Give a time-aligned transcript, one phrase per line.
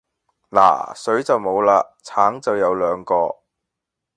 [0.49, 3.41] 嗱水就無喇橙就有兩個